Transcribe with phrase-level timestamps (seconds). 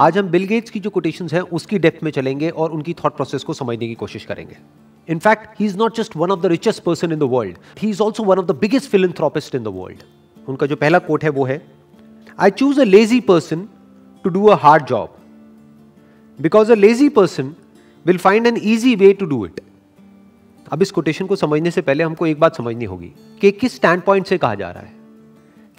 [0.00, 3.16] आज हम Bill Gates की जो कोटेशंस हैं, उसकी डेप्थ में चलेंगे और उनकी थॉट
[3.16, 4.56] प्रोसेस को समझने की कोशिश करेंगे।
[5.08, 8.02] In fact he is not just one of the richest person in the world he is
[8.02, 10.02] also one of the biggest philanthropist in the world
[10.48, 11.66] उनका जो पहला कोट है वो है
[12.38, 13.68] I choose a lazy person
[14.24, 15.16] to do a hard job
[16.40, 17.54] because a lazy person
[18.06, 19.60] will find an easy way to do it
[20.72, 24.02] अब इस quotation को समझने से पहले हमको एक बात समझनी होगी कि किस स्टैंड
[24.02, 24.92] पॉइंट से कहा जा रहा है।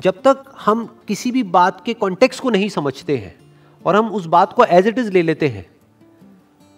[0.04, 3.48] जब तक हम किसी भी बात के कॉन्टेक्स्ट को नहीं समझते हैं
[3.86, 5.66] और हम उस बात को एज इट इज़ ले लेते हैं।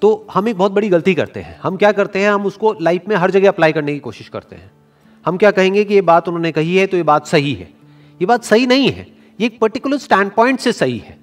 [0.02, 2.30] तो हम एक बहुत बड़ी गलती करते हैं। हम क्या करते हैं?
[2.30, 4.72] हम उसको लाइफ में हर जगह अप्लाई करने की कोशिश करते हैं।
[5.26, 7.68] हम क्या कहेंगे कि ये बात उन्होंने कही है तो ये बात सही है।
[8.20, 9.08] ये बात सही नहीं है।
[9.40, 11.18] ये एक पर्टिकुलर स्टैंड पॉइंट से सही है।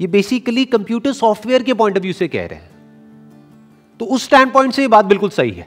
[0.00, 2.70] ये बेसिकली कंप्यूटर सॉफ्टवेयर के पॉइंट ऑफ़ व्यू से कह रहे हैं।
[4.00, 5.66] तो उस स्टैंड पॉइंट से ये बात बिल्कुल सही है।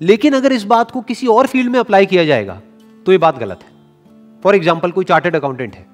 [0.00, 2.60] लेकिन अगर इस बात को किसी और फ़ील्ड में अप्लाई किया जाएगा
[3.06, 3.68] तो ये बात गलत है।
[4.42, 5.86] फॉर एग्ज़ाम्पल कोई चार्टेड अकाउंटेंट है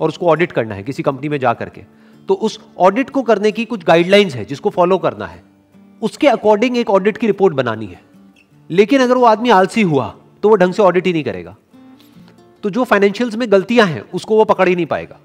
[0.00, 1.82] और उसको ऑडिट करना है किसी कंपनी में जा करके।
[2.28, 5.42] तो उस ऑडिट को करने की कुछ गाइडलाइंस है जिसको फॉलो करना है।
[6.02, 8.00] उसके अकॉर्डिंग एक ऑडिट की रिपोर्ट बनानी है।
[8.70, 11.54] लेकिन अगर वो आदमी आलसी हुआ तो वो ढंग से ऑडिट ही नहीं करेगा।
[12.64, 15.18] तो जो फाइनेंशियल्स में गलतियाँ हैं, उसको वो पकड़ ही नहीं पाएगा।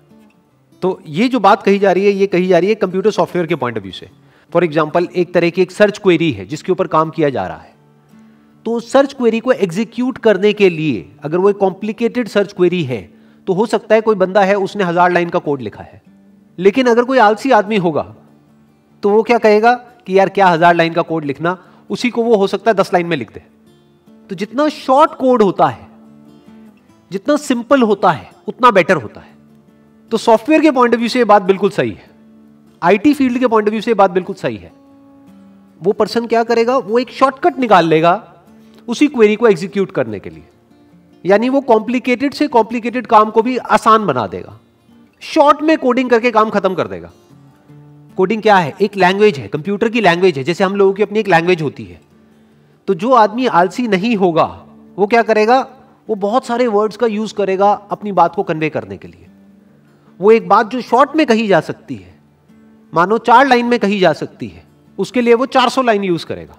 [0.82, 3.48] तो ये जो बात कही जा रही है, ये कही जा रही है कंप्यूटर सॉफ्टवेयर
[3.48, 4.10] के पॉइंट ऑफ़ व्यू से।
[4.52, 7.58] फॉर एग्ज़ाम्पल एक तरह की एक सर्च क्वेरी है, जिसके ऊपर काम किया जा रहा
[7.58, 7.74] है।
[8.66, 13.02] तो सर्च क्वेरी को एग्जीक्यूट करने के लिए अगर वो एक कॉम्प्लिकेटेड सर्च क्वेरी है
[13.48, 16.02] तो हो सकता है कोई बंदा है, उसने हज़ार लाइन का कोड लिखा है।
[16.60, 18.04] लेकिन अगर कोई आलसी आदमी होगा
[19.04, 19.74] तो वो क्या कहेगा
[20.06, 21.58] कि यार क्या हज़ार लाइन का कोड लिखना,
[21.90, 23.42] उसी को वो हो सकता है दस लाइन में लिख दे।
[24.30, 25.88] तो जितना शॉर्ट कोड होता है,
[27.12, 29.38] जितना सिंपल होता है, उतना बेटर होता है।
[30.12, 32.10] तो सॉफ्टवेयर के पॉइंट ऑफ़ व्यू से ये बात बिल्कुल सही है।
[32.82, 34.72] आईटी फ़ील्ड के पॉइंट ऑफ़ व्यू से बात बिल्कुल सही है।
[35.82, 38.24] वो पर्सन क्या करेगा, वो एक शॉर्टकट निकाल लेगा
[38.88, 40.44] उसी क्वेरी को एग्जीक्यूट करने के लिए।
[41.26, 44.60] यानी वो कॉम्प्लिकेटेड से कॉम्प्लिकेटेड काम को भी आसान बना देगा।
[45.22, 47.12] शॉर्ट में कोडिंग करके काम खत्म कर देगा।
[48.18, 48.74] कोडिंग क्या है?
[48.82, 51.84] एक लैंग्वेज है कंप्यूटर की लैंग्वेज है, जैसे हम लोगों की अपनी एक लैंग्वेज होती
[51.84, 52.02] है।
[52.88, 54.66] तो जो आदमी आलसी नहीं होगा,
[54.98, 55.68] वो क्या करेगा?
[56.10, 59.28] वो बहुत सारे वर्ड्स का यूज़ करेगा अपनी बात को कन्वे करने के लिए।
[60.22, 62.20] वो एक बात जो शॉर्ट में कही जा सकती है,
[62.94, 64.64] मानो चार लाइन में कही जा सकती है,
[64.98, 66.58] उसके लिए वो 400 लाइन यूज़ करेगा।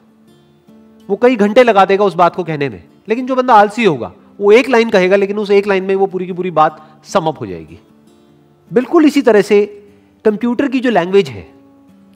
[1.10, 4.12] वो कई घंटे लगा देगा उस बात को कहने में, लेकिन जो बंदा आलसी होगा,
[4.40, 7.40] वो एक लाइन कहेगा, लेकिन उस एक लाइन में वो पूरी की पूरी बात समअप
[7.40, 7.78] हो जाएगी।
[8.72, 9.88] बिल्कुल इसी तरह से
[10.24, 11.48] कंप्यूटर की जो लैंग्वेज है,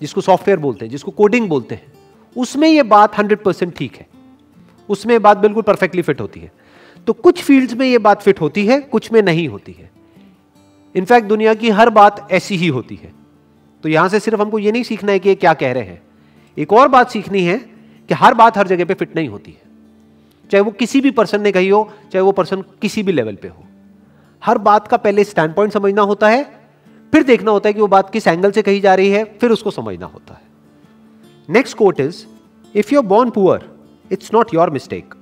[0.00, 1.92] जिसको सॉफ्टवेयर बोलते हैं, जिसको कोडिंग बोलते हैं,
[2.36, 4.06] उसमें ये बात हंड्रेड परसेंट ठीक है।
[4.88, 6.52] उसमें बात बिल्कुल परफेक्टली फिट होती है।
[7.06, 9.90] तो कुछ फील्ड्स में ये बात फिट होती है, कुछ में नहीं होती है।
[10.96, 13.12] इनफैक्ट दुनिया की हर बात ऐसी ही होती है।
[13.82, 16.02] तो यहाँ से सिर्फ़ हमको ये नहीं सीखना है कि ये क्या कह रहे हैं।
[16.58, 17.58] एक और बात सीखनी है
[18.08, 19.62] कि हर बात हर जगह पे फिट नहीं होती है।
[20.50, 23.48] चाहे वो किसी भी पर्सन ने कही हो, चाहे वो पर्सन किसी भी लेवल पे
[23.48, 23.63] हो।
[24.44, 26.42] हर बात का पहले स्टैंड पॉइंट समझना होता है,
[27.12, 29.50] फिर देखना होता है कि वो बात किस एंगल से कही जा रही है, फिर
[29.50, 30.42] उसको समझना होता है।
[31.48, 32.24] Next quote is
[32.74, 33.64] if you born poor
[34.10, 35.14] it's not your mistake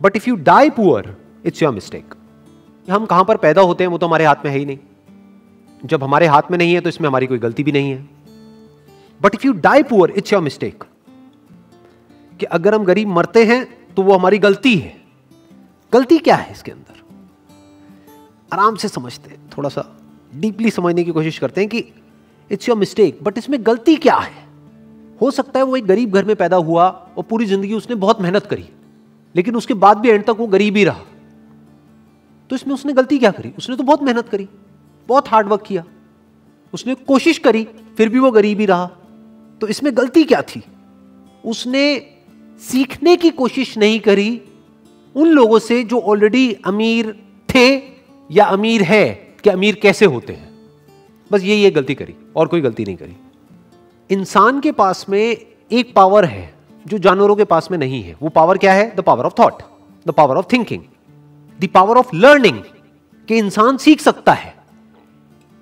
[0.00, 1.14] but if you die poor
[1.44, 2.14] it's your mistake
[2.88, 4.78] हम कहाँ पर पैदा होते हैं, वो तो हमारे हाथ में है ही नहीं।
[5.84, 8.08] जब हमारे हाथ में नहीं है तो इसमें हमारी कोई गलती भी नहीं है।
[9.20, 10.84] But if you die poor it's your mistake
[12.40, 13.64] कि अगर हम गरीब मरते हैं
[13.94, 14.94] तो वो हमारी गलती है।
[15.92, 16.95] गलती क्या है इसके अंदर?
[18.50, 19.84] आराम से समझते हैं, थोड़ा सा
[20.34, 21.84] डीपली समझने की कोशिश करते हैं कि
[22.50, 24.44] इट्स योर मिस्टेक बट इसमें गलती क्या है?
[25.20, 28.20] हो सकता है वो एक गरीब घर में पैदा हुआ और पूरी ज़िंदगी उसने बहुत
[28.20, 28.64] मेहनत करी,
[29.34, 31.04] लेकिन उसके बाद भी एंड तक वो गरीब ही रहा।
[32.50, 33.52] तो इसमें उसने गलती क्या करी?
[33.58, 34.48] उसने तो बहुत मेहनत करी,
[35.08, 35.84] बहुत हार्डवर्क किया।
[36.74, 38.86] उसने कोशिश करी, फिर भी वो गरीब ही रहा।
[39.60, 40.62] तो इसमें गलती क्या थी?
[41.44, 41.84] उसने
[42.60, 44.40] सीखने की कोशिश नहीं करी
[45.14, 47.12] उन लोगों से जो ऑलरेडी अमीर
[47.48, 47.95] थे
[48.30, 50.58] या अमीर है, कि अमीर कैसे होते हैं?
[51.32, 53.16] बस यही एक गलती करी, और कोई गलती नहीं करी।
[54.10, 56.54] इंसान के पास में एक पावर है,
[56.86, 58.96] जो जानवरों के पास में नहीं है। वो पावर क्या है?
[58.96, 59.62] The power of thought
[60.06, 60.82] the power of thinking
[61.60, 62.58] the power of learning
[63.28, 64.54] कि इंसान सीख सकता है।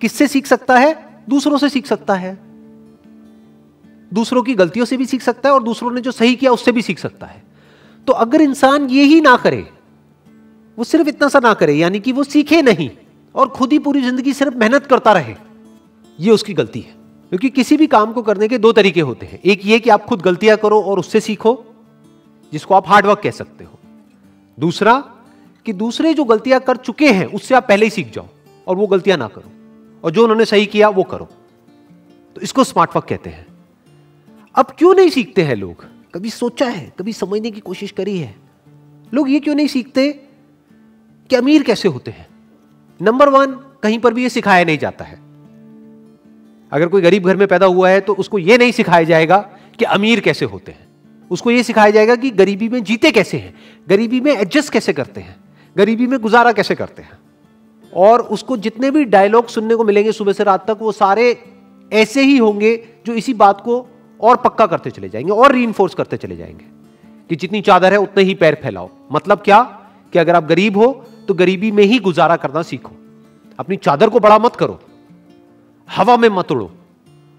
[0.00, 1.22] किससे सीख सकता है?
[1.28, 2.38] दूसरों से सीख सकता है।
[4.12, 6.72] दूसरों की गलतियों से भी सीख सकता है, और दूसरों ने जो सही किया, उससे
[6.72, 7.42] भी सीख सकता है।
[8.06, 9.68] तो अगर इंसान ये ही ना करे
[10.78, 12.90] वो सिर्फ़ इतना सा ना करे, यानी कि वो सीखे नहीं
[13.34, 15.34] और खुद ही पूरी ज़िंदगी सिर्फ़ मेहनत करता रहे।
[16.18, 16.94] ये उसकी गलती है,
[17.32, 20.04] क्योंकि किसी भी काम को करने के दो तरीके होते हैं। एक ये कि आप
[20.04, 21.64] खुद गलतियाँ करो और उससे सीखो,
[22.52, 23.78] जिसको आप हार्डवर्क कह सकते हो।
[24.58, 24.98] दूसरा
[25.66, 28.26] कि दूसरे जो गलतियाँ कर चुके हैं, उससे आप पहले ही सीख जाओ
[28.66, 29.50] और वो गलतियाँ ना करो।
[30.04, 31.28] और जो उन्होंने सही किया, वो करो।
[32.36, 33.46] तो इसको स्मार्टवर्क कहते हैं।
[34.54, 35.84] अब क्यों नहीं सीखते हैं लोग?
[36.14, 38.34] कभी सोचा है, कभी समझने की कोशिश करी है।
[39.14, 40.23] लोग ये क्यों नहीं सीखते?
[41.30, 42.26] कि अमीर कैसे होते हैं?
[43.02, 43.46] नंबर वन
[43.82, 45.18] कहीं पर भी ये सिखाया नहीं जाता है।
[46.72, 49.38] अगर कोई गरीब घर में पैदा हुआ है तो उसको यह नहीं सिखाया जाएगा
[49.78, 50.86] कि अमीर कैसे होते हैं।
[51.30, 53.54] उसको यह सिखाया जाएगा कि गरीबी में जीते कैसे हैं?
[53.88, 55.36] गरीबी में एडजस्ट कैसे करते हैं?
[55.76, 57.18] गरीबी में गुजारा कैसे करते हैं?
[57.96, 61.44] और उसको जितने भी डायलॉग सुनने को मिलेंगे सुबह से रात तक, वो सारे
[61.92, 63.86] ऐसे ही होंगे जो इसी बात को
[64.20, 66.64] और पक्का करते चले जाएँगे, और री करते चले जाएँगे
[67.28, 69.80] कि जितनी चादर है, उतने ही पैर फैलाओ। मतलब क्या?
[70.12, 72.92] कि अगर आप गरीब हो तो गरीबी में ही गुजारा करना सीखो।
[73.58, 74.78] अपनी चादर को बड़ा मत करो।
[75.88, 76.70] हवा में मत उड़ो।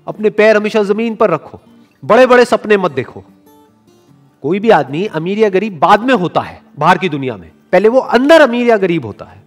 [0.08, 1.60] अपने पैर हमेशा ज़मीन पर रखो।
[2.04, 3.24] बड़े बड़े सपने मत देखो।
[4.44, 7.90] कोई भी आदमी अमीर या गरीब बाद में होता है, बाहर की दुनिया में। पहले
[7.90, 9.44] वो अंदर अमीर या गरीब होता है।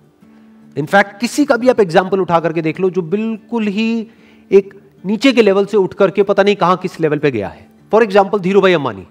[0.76, 4.06] इनफैक्ट किसी का भी आप एग्ज़ाम्पल उठा करके देख लो जो बिल्कुल ही
[4.50, 4.74] एक
[5.04, 8.02] नीचे के लेवल से उठ करके पता नहीं कहाँ किस लेवल पे गया है। फॉर
[8.02, 9.06] एग्ज़ाम्पल धीरू भाई अंबानी।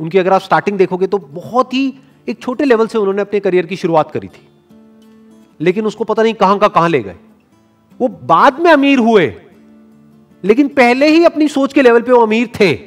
[0.00, 1.92] उनकी अगर आप स्टार्टिंग देखोगे तो बहुत ही
[2.28, 4.48] एक छोटे लेवल से उन्होंने अपने करियर की शुरुआत करी थी।
[5.60, 7.16] लेकिन उसको पता नहीं कहाँ का कहाँ ले गए।
[8.00, 9.34] वो बाद में अमीर हुए,
[10.44, 12.78] लेकिन पहले ही अपनी सोच के लेवल पे वो अमीर थे।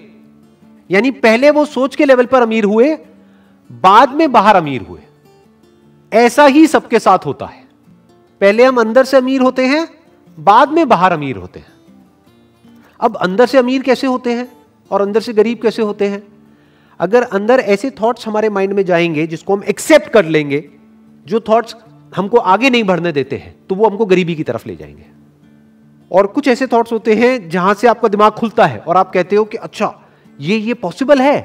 [0.92, 2.98] यानी पहले वो सोच के लेवल पर अमीर हुए,
[3.72, 5.00] बाद में बाहर अमीर हुए।
[6.14, 7.64] ऐसा ही सबके साथ होता है।
[8.42, 9.88] पहले हम अंदर से अमीर होते हैं,
[10.40, 11.74] बाद में बाहर अमीर होते हैं।
[13.00, 14.58] अब अंदर से अमीर कैसे होते हैं
[14.92, 16.33] और अंदर से गरीब कैसे होते हैं?
[17.04, 20.64] अगर अंदर ऐसे थॉट्स हमारे माइंड में जाएँगे, जिसको हम एक्सेप्ट कर लेंगे,
[21.26, 21.76] जो थॉट्स
[22.16, 25.06] हमको आगे नहीं बढ़ने देते हैं तो वो हमको गरीबी की तरफ़ ले जाएँगे।
[26.12, 29.36] और कुछ ऐसे थॉट्स होते हैं, जहाँ से आपका दिमाग खुलता है, और आप कहते
[29.36, 29.94] हो कि अच्छा
[30.40, 31.40] ये ये पॉसिबल है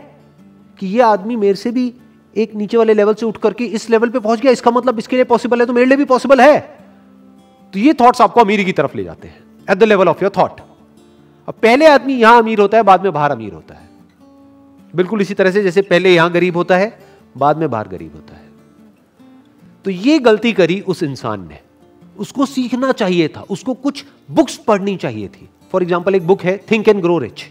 [0.78, 1.92] कि ये आदमी मेरे से भी
[2.36, 5.16] एक नीचे वाले लेवल से उठ करके इस लेवल पे पहुँच गया, इसका मतलब इसके
[5.16, 6.58] लिए पॉसिबल है तो मेरे लिए भी पॉसिबल है?
[7.72, 9.38] तो ये थॉट्स आपको अमीरी की तरफ़ ले जाते हैं
[9.70, 10.60] at the level of your thought
[11.48, 13.87] अब पहले आदमी यहाँ अमीर होता है, बाद में बाहर अमीर होता है।
[14.94, 16.98] बिल्कुल इसी तरह से जैसे पहले यहाँ गरीब होता है,
[17.36, 18.46] बाद में बाहर गरीब होता है।
[19.84, 21.58] तो ये गलती करी उस इंसान ने।
[22.18, 26.56] उसको सीखना चाहिए था, उसको कुछ बुक्स पढ़नी चाहिए थी। फॉर एग्ज़ाम्पल एक बुक है
[26.70, 27.44] think and grow rich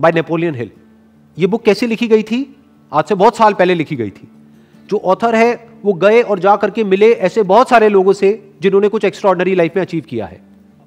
[0.00, 0.70] by Napoleon Hill
[1.38, 2.56] ये बुक कैसे लिखी गई थी?
[2.92, 4.28] आज से बहुत साल पहले लिखी गई थी।
[4.88, 8.30] जो ऑथर है, वो गए और जा करके मिले ऐसे बहुत सारे लोगों से,
[8.62, 10.40] जिन्होंने कुछ एक्स्ट्रॉर्डनरी लाइफ में अचीव किया है।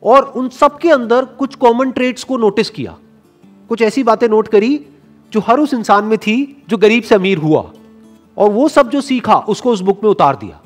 [0.03, 2.97] और उन सबके अंदर कुछ कॉमन ट्रेड्स को नोटिस किया।
[3.69, 4.75] कुछ ऐसी बातें नोट करी
[5.33, 7.73] जो हर उस इंसान में थी, जो गरीब से अमीर हुआ,
[8.37, 10.61] और वो सब जो सीखा, उसको उस बुक में उतार दिया।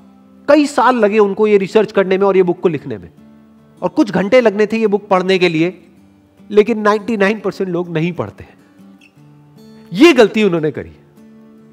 [0.47, 3.09] कई साल लगे उनको ये रिसर्च करने में और ये बुक को लिखने में।
[3.81, 5.83] और कुछ घंटे लगने थे ये बुक पढ़ने के लिए,
[6.51, 8.45] लेकिन 99 परसेंट लोग नहीं पढ़ते
[9.93, 10.91] ये गलती उन्होंने करी।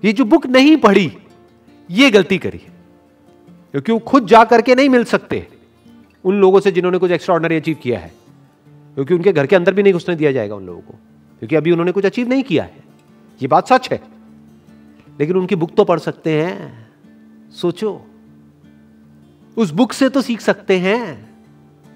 [0.04, 1.12] ये जो बुक नहीं पढ़ी,
[1.90, 2.58] ये गलती करी।
[3.70, 5.46] क्योंकि वो खुद जा करके नहीं मिल सकते
[6.24, 8.14] उन लोगों से जिन्होंने कुछ एक्स्ट्रा अचीव किया है।
[8.94, 10.94] क्योंकि उनके घर के अंदर भी नहीं घुसने दिया जाएगा उन लोगों को।
[11.38, 12.83] क्योंकि अभी उन्होंने कुछ अचीव नहीं किया है।
[13.42, 14.02] ये बात सच है।
[15.20, 16.88] लेकिन उनकी बुक तो पढ़ सकते हैं।
[17.52, 18.06] सोचो।
[19.56, 21.34] उस बुक से तो सीख सकते हैं।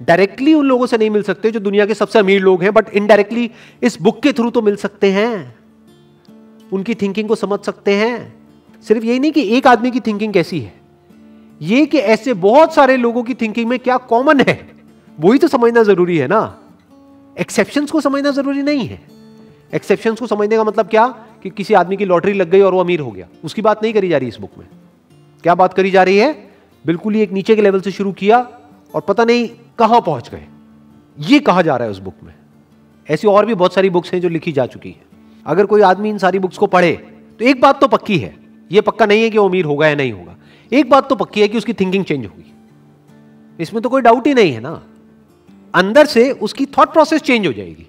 [0.02, 2.88] डायरेक्टली उन लोगों से नहीं मिल सकते जो दुनिया के सबसे अमीर लोग हैं बट
[2.88, 3.50] इनडायरेक्टली
[3.82, 5.58] इस बुक के थ्रू तो मिल सकते हैं।
[6.72, 8.34] उनकी थिंकिंग को समझ सकते हैं।
[8.82, 10.74] सिर्फ़ यही नहीं कि एक आदमी की थिंकिंग कैसी है।
[11.62, 14.70] ये कि ऐसे बहुत सारे लोगों की थिंकिंग में क्या कॉमन है,
[15.20, 16.58] वही तो समझना ज़रूरी है ना।
[17.40, 19.02] एक्सेप्शन को समझना ज़रूरी नहीं है।
[19.74, 21.27] एक्सेप्शन को समझने का मतलब क्या?
[21.42, 23.92] कि किसी आदमी की लॉटरी लग गई और वो अमीर हो गया। उसकी बात नहीं
[23.92, 24.66] करी जा रही इस बुक में।
[25.44, 26.32] क्या बात करी जा रही है?
[26.84, 28.38] बिल्कुल ही एक नीचे के लेवल से शुरू किया
[28.94, 30.46] और पता नहीं कहाँ पहुँच गए।
[31.18, 32.34] ये कहा जा रहा है उस बुक में?
[33.08, 35.06] ऐसी और भी बहुत सारी बुक्स हैं जो लिखी जा चुकी है।
[35.46, 36.92] अगर कोई आदमी इन सारी बुक्स को पढ़े
[37.40, 38.34] तो एक बात तो पक्की है।
[38.70, 40.36] ये पक्का नहीं है कि वो अमीर होगा या नहीं होगा।
[40.72, 42.52] एक बात तो पक्की है कि उसकी थिंकिंग चेंज होगी
[43.58, 44.82] इसमें तो कोई डाउट ही नहीं है ना।
[45.74, 47.86] अंदर से उसकी थॉट प्रोसेस चेंज हो जाएगी।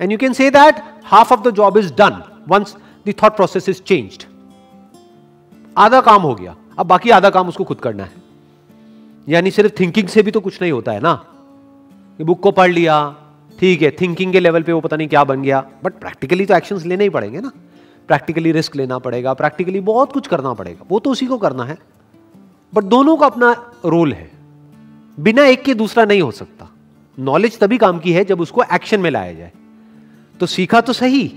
[0.00, 2.76] And you can say that half of the job is done once
[3.08, 4.22] the thought process is changed
[5.78, 8.12] आधा काम हो गया। अब बाकी आधा काम उसको खुद करना है।
[9.28, 11.24] यानी सिर्फ़ थिंकिंग से भी तो कुछ नहीं होता है ना।
[12.20, 13.16] ये बुक को पढ़ लिया,
[13.58, 16.54] ठीक है थिंकिंग के लेवल पे वो पता नहीं क्या बन गया। बट प्रैक्टिकली तो
[16.54, 17.52] एक्शंस लेने ही पड़ेंगे ना।
[18.08, 21.78] प्रैक्टिकली रिस्क लेना पड़ेगा प्रैक्टिकली बहुत कुछ करना पड़ेगा। वो तो उसी को करना है।
[22.74, 23.52] बट दोनों का अपना
[23.86, 24.30] रोल है।
[25.20, 26.68] बिना एक के दूसरा नहीं हो सकता।
[27.18, 29.52] नॉलेज तभी काम की है जब उसको एक्शन में लाया जाए।
[30.40, 31.32] तो सीखा तो सही,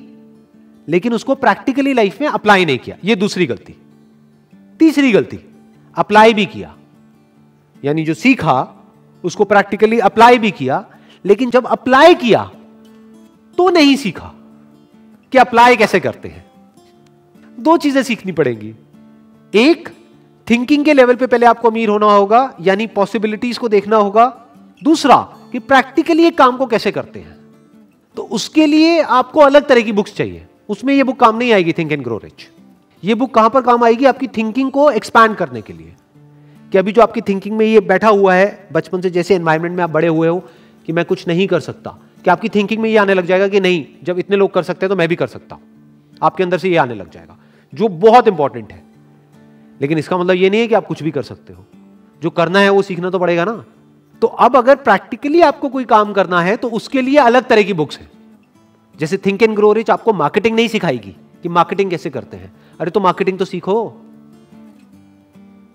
[0.88, 3.75] लेकिन उसको प्रैक्टिकली लाइफ में अप्लाई नहीं किया। यह दूसरी गलती।
[4.79, 5.39] तीसरी गलती,
[5.95, 6.75] अप्लाई भी किया।
[7.86, 8.86] यानी जो सीखा,
[9.24, 10.86] उसको प्रैक्टिकली अप्लाई भी किया,
[11.25, 12.51] लेकिन जब अप्लाई किया
[13.57, 14.33] तो नहीं सीखा।
[15.31, 16.45] कि अप्लाई कैसे करते हैं?
[17.60, 18.75] दो चीज़ें सीखनी पड़ेंगी।
[19.55, 19.89] एक
[20.50, 24.45] थिंकिंग के लेवल पे पहले आपको अमीर होना होगा, यानी पॉसिबिलिटीज को देखना होगा।
[24.83, 25.17] दूसरा,
[25.51, 27.43] कि प्रैक्टिकली एक काम को कैसे करते हैं।
[28.15, 31.74] तो उसके लिए आपको अलग तरह की बुक्स चाहिए। उसमें यह बुक काम नहीं आएगी
[31.74, 32.50] थिंक एंड ग्रो रिच
[33.03, 34.05] ये बुक कहाँ पर काम आएगी?
[34.05, 35.93] आपकी थिंकिंग को एक्सपैंड करने के लिए।
[36.72, 39.84] कि अभी जो आपकी थिंकिंग में ये बैठा हुआ है, बचपन से जैसे एनवायरमेंट में
[39.84, 40.43] आप बड़े हुए हो,
[40.86, 43.60] कि मैं कुछ नहीं कर सकता। कि आपकी थिंकिंग में ये आने लग जाएगा कि
[43.60, 45.63] नहीं, जब इतने लोग कर सकते हैं तो मैं भी कर सकता हूँ।
[46.24, 47.38] आपके अंदर से ये आने लग जाएगा,
[47.75, 48.84] जो बहुत इंपॉर्टेंट है।
[49.82, 51.65] लेकिन इसका मतलब ये नहीं है कि आप कुछ भी कर सकते हो।
[52.24, 53.65] जो करना है वो सीखना तो पड़ेगा ना।
[54.24, 57.74] तो अब अगर प्रैक्टिकली आपको कोई काम करना है तो उसके लिए अलग तरह की
[57.74, 58.08] बुक्स है।
[59.00, 62.92] जैसे थिंक एंड ग्रो रिच आपको मार्केटिंग नहीं सिखाएगी कि मार्केटिंग कैसे करते हैं। अरे
[62.92, 63.75] तो मार्केटिंग तो सीखो।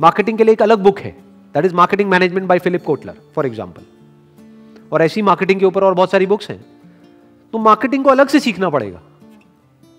[0.00, 1.10] मार्केटिंग के लिए एक अलग बुक है।
[1.54, 3.82] That is marketing management by Philip Kotler for example
[4.92, 6.60] और ऐसी मार्केटिंग के ऊपर और बहुत सारी बुक्स हैं।
[7.52, 9.02] तो मार्केटिंग को अलग से सीखना पड़ेगा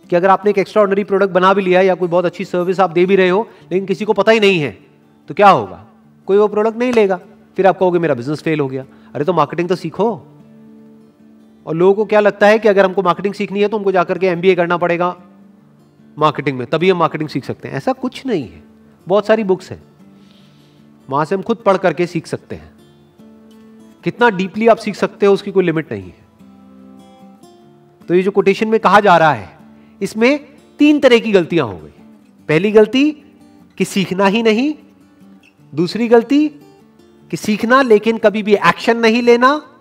[0.09, 2.79] कि अगर आपने एक एक्स्ट्रा ऑर्डनरी प्रोडक्ट बना भी लिया या कोई बहुत अच्छी सर्विस
[2.79, 4.77] आप दे भी रहे हो, लेकिन किसी को पता ही नहीं है
[5.29, 5.85] तो क्या होगा?
[6.27, 7.19] कोई वो प्रोडक्ट नहीं लेगा।
[7.59, 8.85] फिर आप कहोगे, मेरा बिज़नेस फेल हो गया.
[9.15, 10.09] अरे तो मार्केटिंग तो सीखो।
[11.65, 14.17] और लोगों को क्या लगता है कि अगर हमको मार्केटिंग सीखनी है तो हमको जाकर
[14.17, 15.15] के एमबीए करना पड़ेगा
[16.17, 18.63] मार्केटिंग में। तभी हम मार्केटिंग सीख सकते हैं। ऐसा कुछ नहीं है।
[19.07, 19.83] बहुत सारी बुक्स हैं।
[21.09, 22.71] वहाँ से हम खुद पढ़ करके सीख सकते हैं।
[24.03, 26.25] कितना डीपली आप सीख सकते हो, उसकी कोई लिमिट नहीं है।
[28.07, 29.49] तो ये जो कोटेशन में कहा जा रहा है,
[30.01, 30.45] इसमें
[30.79, 31.93] तीन तरह की गलतियाँ हो गई।
[32.47, 33.11] पहली गलती
[33.77, 34.73] कि सीखना ही नहीं।
[35.75, 36.51] दूसरी गलती
[37.31, 39.75] कि सीखना, लेकिन कभी भी एक्शन नहीं लेना।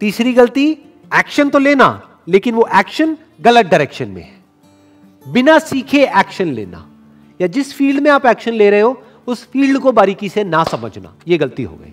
[0.00, 0.78] तीसरी गलती
[1.18, 4.40] एक्शन तो लेना, लेकिन वो एक्शन गलत डायरेक्शन में है।
[5.28, 6.90] बिना सीखे एक्शन लेना।
[7.40, 10.64] या जिस फ़ील्ड में आप एक्शन ले रहे हो, उस फ़ील्ड को बारीकी से ना
[10.64, 11.92] समझना। ये गलती हो गई।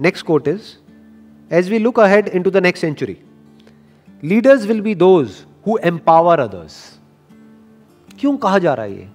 [0.00, 0.60] Next quote is
[1.52, 3.16] as we look ahead into the next century
[4.24, 5.32] leaders will be those
[5.66, 6.98] who empower others
[8.20, 9.08] क्यों कहा जा रहा है ये?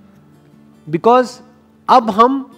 [0.90, 1.40] बिकॉज़
[1.90, 2.53] अब हम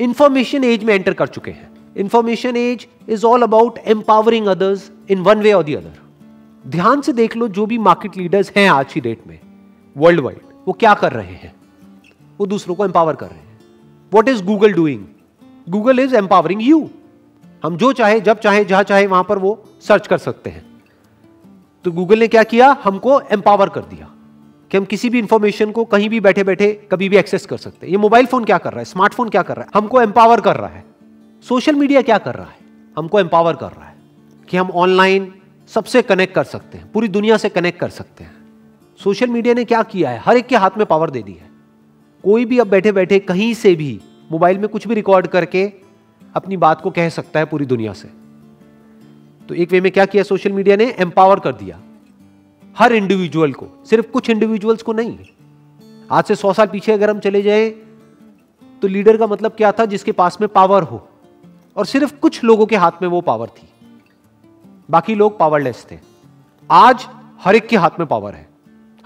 [0.00, 5.20] इंफॉर्मेशन एज में एंटर कर चुके हैं। Information age is all about empowering others in
[5.20, 5.98] one way और दी अदर
[6.66, 9.38] ध्यान से देख लो, जो भी मार्केट लीडर्स हैं आज की डेट में
[9.96, 11.54] वर्ल्ड वाइड वो क्या कर रहे हैं?
[12.38, 13.60] वो दूसरों को एम्पावर कर रहे हैं।
[14.12, 15.04] What is Google doing
[15.68, 16.90] Google is empowering you
[17.64, 20.82] हम जो चाहे, जब चाहे, जहाँ चाहे, वहाँ पर वो सर्च कर सकते हैं।
[21.84, 22.76] तो गूगल ने क्या किया?
[22.84, 24.10] हमको एम्पावर कर दिया।
[24.70, 27.86] कि हम किसी भी इंफॉर्मेशन को कहीं भी बैठे बैठे कभी भी एक्सेस कर सकते
[27.86, 28.84] हैं। ये मोबाइल फ़ोन क्या कर रहा है?
[28.84, 29.70] स्मार्टफ़ोन क्या कर रहा है?
[29.74, 30.84] हमको एम्पावर कर रहा है।
[31.48, 32.56] सोशल मीडिया क्या कर रहा है?
[32.98, 33.94] हमको एम्पावर कर रहा है
[34.48, 35.34] कि हम ऑनलाइन
[35.68, 38.32] सबसे कनेक्ट कर सकते हैं, पूरी दुनिया से कनेक्ट कर सकते हैं।
[39.04, 40.18] सोशल मीडिया ने क्या किया है?
[40.18, 41.50] हर एक के हाथ में पावर दे दी है।
[42.24, 44.00] कोई भी अब बैठे बैठे कहीं से भी
[44.32, 45.72] मोबाइल में कुछ भी रिकॉर्ड करके
[46.34, 48.08] अपनी बात को कह सकता है पूरी दुनिया से।
[49.48, 50.22] तो एक वे में क्या किया?
[50.22, 51.80] सोशल मीडिया ने एम्पावर कर दिया।
[52.78, 55.18] हर इंडिविजुअल को, सिर्फ़ कुछ इंडिविजुअल्स को नहीं।
[56.10, 57.70] आज से सौ साल पीछे अगर हम चले जाए
[58.82, 59.84] तो लीडर का मतलब क्या था?
[59.84, 61.08] जिसके पास में पावर हो।
[61.76, 63.68] और सिर्फ़ कुछ लोगों के हाथ में वो पावर थी।
[64.90, 65.98] बाकी लोग पावरलेस थे।
[66.70, 67.08] आज
[67.40, 68.48] हर एक के हाथ में पावर है।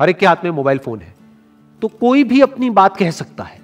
[0.00, 1.14] हर एक के हाथ में मोबाइल फ़ोन है।
[1.82, 3.60] तो कोई भी अपनी बात कह सकता है।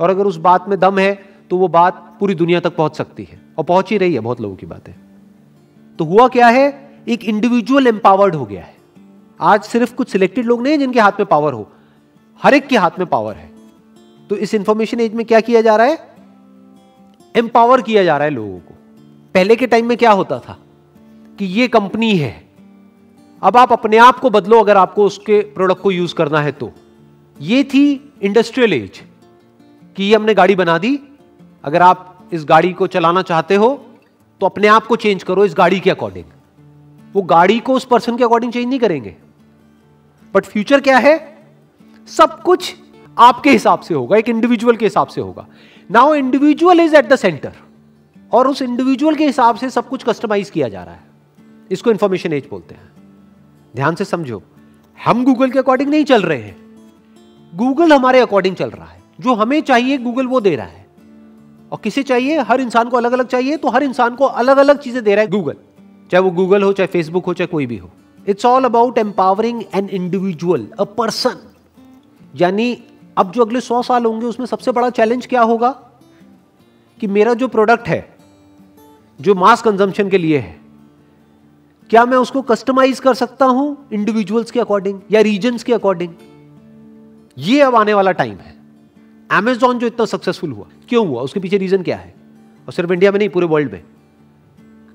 [0.00, 3.24] और अगर उस बात में दम है तो वो बात पूरी दुनिया तक पहुँच सकती
[3.24, 4.92] है। और पहुँच ही रही है, बहुत लोगों की बातें।
[5.96, 6.92] तो हुआ क्या है?
[7.08, 8.75] एक इंडिविजुअल एम्पावर्ड हो गया है।
[9.40, 11.68] आज सिर्फ़ कुछ सिलेक्टेड लोग नहीं है जिनके हाथ में पावर हो।
[12.42, 13.50] हर एक के हाथ में पावर है।
[14.30, 16.16] तो इस इंफॉर्मेशन एज में क्या किया जा रहा है?
[17.36, 18.74] एम्पावर किया जा रहा है लोगों को।
[19.34, 20.58] पहले के टाइम में क्या होता था?
[21.38, 22.46] कि ये कंपनी है।
[23.42, 26.72] अब आप अपने आप को बदलो अगर आपको उसके प्रोडक्ट को यूज़ करना है तो।
[27.40, 29.02] ये थी इंडस्ट्रियल एज
[29.96, 30.98] कि ये हमने गाड़ी बना दी।
[31.64, 33.68] अगर आप इस गाड़ी को चलाना चाहते हो
[34.40, 36.24] तो अपने आप को चेंज करो इस गाड़ी के अकॉर्डिंग
[37.14, 39.16] वो गाड़ी को उस पर्सन के अकॉर्डिंग चेंज नहीं करेंगे।
[40.36, 41.38] बट फ्यूचर क्या है?
[42.06, 42.74] सब कुछ
[43.18, 45.46] आपके हिसाब से होगा, एक इंडिविजुअल के हिसाब से होगा।
[45.90, 47.52] Now individual is at the centre
[48.32, 51.04] और उस इंडिविजुअल के हिसाब से सब कुछ कस्टमाइज किया जा रहा है।
[51.70, 52.92] इसको इंफॉर्मेशन एज बोलते हैं।
[53.76, 54.42] ध्यान से समझो,
[54.98, 56.56] हम गूगल के अकॉर्डिंग नहीं चल रहे हैं।
[57.54, 60.86] गूगल हमारे अकॉर्डिंग चल रहा है। जो हमें चाहिए गूगल वो दे रहा है।
[61.72, 62.38] और किसे चाहिए?
[62.38, 65.24] हर इंसान को अलग अलग चाहिए तो हर इंसान को अलग अलग चीज़ें दे रहा
[65.24, 65.56] है गूगल
[66.10, 67.90] चाहे वो गूगल हो, चाहे फेसबुक हो, चाहे कोई भी हो।
[68.26, 71.36] It's all about empowering an individual a person
[72.36, 72.82] यानी
[73.18, 75.70] अब जो अगले सौ साल होंगे, उसमें सबसे बड़ा चैलेंज क्या होगा?
[77.00, 78.16] कि मेरा जो प्रोडक्ट है,
[79.20, 80.60] जो मास कंजम्पशन के लिए है,
[81.90, 86.14] क्या मैं उसको कस्टमाइज कर सकता हूँ इंडिविजुअल्स के अकॉर्डिंग या रीजन्स के अकॉर्डिंग
[87.38, 88.56] ये अब आने वाला टाइम है।
[89.32, 91.22] एमेजॉन जो इतना सक्सेसफुल हुआ, क्यों हुआ?
[91.22, 92.14] उसके पीछे रीजन क्या है?
[92.66, 93.82] और सिर्फ़ इंडिया में नहीं, पूरे वर्ल्ड में।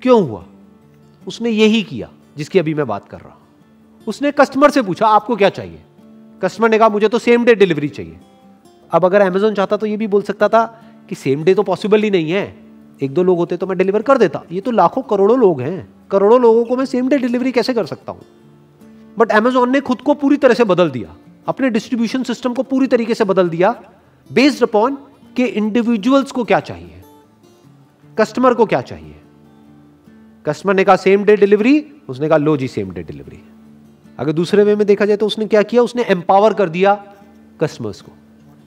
[0.02, 0.46] क्यों हुआ?
[1.28, 3.40] उसने यही किया। जिसकी अभी मैं बात कर रहा हूँ।
[4.08, 5.80] उसने कस्टमर से पूछा, आपको क्या चाहिए?
[6.42, 8.20] कस्टमर ने कहा, मुझे तो सेम डे डिलीवरी चाहिए।
[8.92, 10.66] अब अगर अमेजोन चाहता तो ये भी बोल सकता था
[11.10, 12.44] कि सेम डे तो पॉसिबल ही नहीं है।
[13.02, 15.88] एक दो लोग होते तो मैं डिलीवर कर देता। ये तो लाखों करोड़ों लोग हैं।
[16.12, 18.22] करोड़ों लोगों को मैं सेम डे डिलीवरी कैसे कर सकता हूँ?
[19.18, 21.16] बट अमेजोन ने खुद को पूरी तरह से बदल दिया।
[21.48, 23.76] अपने डिस्ट्रीब्यूशन सिस्टम को पूरी तरीके से बदल दिया
[24.30, 24.98] बेस्ड अपॉन
[25.36, 27.02] के इंडिविजुअल्स को क्या चाहिए
[28.18, 29.21] कस्टमर को क्या चाहिए।
[30.46, 33.40] कस्टमर ने कहा सेम डे डिलीवरी उसने कहा, लो जी सेम डे डिलीवरी
[34.20, 35.82] अगर दूसरे वे में देखा जाए तो उसने क्या किया?
[35.82, 36.94] उसने एम्पावर कर दिया
[37.62, 38.12] कस्टमर्स को।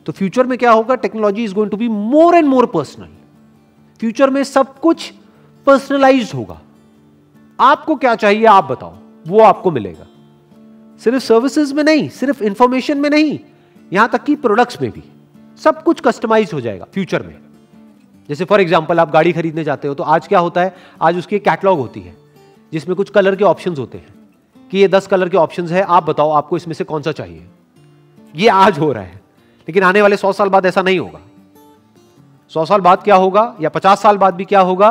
[0.07, 0.95] तो फ्यूचर में क्या होगा?
[0.95, 3.09] Technology is going to be more and more personal
[4.00, 5.12] future में सब कुछ
[5.66, 6.61] पर्सनलाइज होगा।
[7.61, 8.97] आपको क्या चाहिए, आप बताओ।
[9.28, 10.07] वो आपको मिलेगा।
[11.04, 13.38] सिर्फ़ सर्विसेज़ में नहीं, सिर्फ़ इंफॉर्मेशन में नहीं,
[13.93, 15.02] यहाँ तक कि प्रोडक्ट्स में भी।
[15.59, 17.43] सब कुछ कस्टमाइज हो जाएगा फ्यूचर में।
[18.28, 20.75] जैसे फॉर एग्ज़ाम्पल आप गाड़ी खरीदने जाते हो तो आज क्या होता है?
[21.02, 22.14] आज उसकी कैटलॉग होती है,
[22.73, 24.14] जिसमें कुछ कलर के ऑप्शंस होते हैं,
[24.71, 27.47] कि ये दस कलर के ऑप्शंस है, आप बताओ आपको इसमें से कौन सा चाहिए।
[28.35, 29.21] ये आज हो रहा है,
[29.69, 31.21] लेकिन आने वाले सौ साल बाद ऐसा नहीं होगा।
[32.52, 34.88] सौ साल बाद क्या होगा, या पचास साल बाद भी क्या होगा?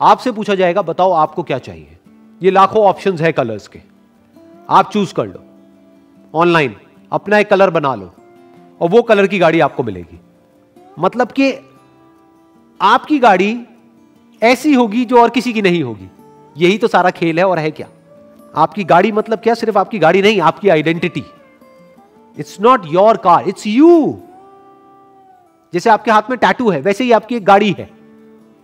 [0.00, 1.96] आपसे पूछा जाएगा, बताओ आपको क्या चाहिए।
[2.40, 3.80] ये लाखों ऑप्शंस है कलर्स के।
[4.70, 5.44] आप चूज़ कर लो।
[6.34, 6.76] ऑनलाइन
[7.12, 8.12] अपना एक कलर बना लो,
[8.80, 10.20] और वो कलर की गाड़ी आपको मिलेगी।
[10.98, 11.52] मतलब कि
[12.82, 13.58] आपकी गाड़ी
[14.42, 16.08] ऐसी होगी जो और किसी की नहीं होगी।
[16.56, 17.88] यही तो सारा खेल है और है क्या?
[18.54, 19.54] आपकी गाड़ी मतलब क्या?
[19.54, 21.24] सिर्फ़ आपकी गाड़ी नहीं, आपकी identity
[22.36, 24.18] it's not your car it's you
[25.72, 27.88] जैसे आपके हाथ में टैटू है, वैसे ही आपकी एक गाड़ी है।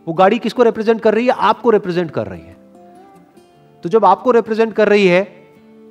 [0.07, 1.33] वो गाड़ी किसको रिप्रेजेंट कर रही है?
[1.33, 2.57] आपको रिप्रेजेंट कर रही है।
[3.85, 5.23] तो जब आपको रिप्रेजेंट कर रही है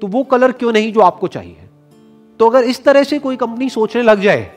[0.02, 1.70] तो वो कलर क्यों नहीं जो आपको चाहिए?
[2.40, 4.52] तो अगर इस तरह से कोई कंपनी सोचने लग जाए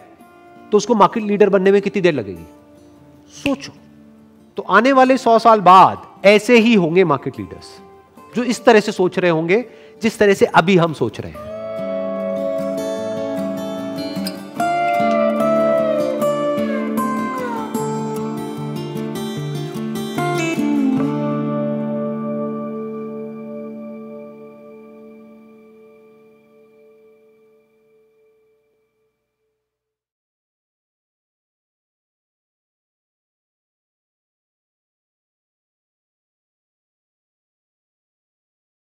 [0.73, 2.45] तो उसको मार्केट लीडर बनने में कितनी देर लगेगी?
[3.35, 3.73] सोचो।
[4.57, 7.77] तो आने वाले सौ साल बाद ऐसे ही होंगे मार्केट लीडर्स
[8.37, 9.65] जो इस तरह से सोच रहे होंगे,
[10.03, 11.50] जिस तरह से अभी हम सोच रहे हैं।